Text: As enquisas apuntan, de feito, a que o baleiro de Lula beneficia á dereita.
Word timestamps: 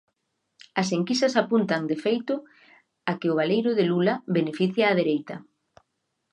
As 0.81 0.89
enquisas 0.97 1.33
apuntan, 1.43 1.81
de 1.91 1.97
feito, 2.05 2.35
a 3.11 3.11
que 3.19 3.27
o 3.33 3.37
baleiro 3.39 3.71
de 3.77 3.85
Lula 3.91 4.15
beneficia 4.37 4.91
á 4.91 4.93
dereita. 5.01 5.35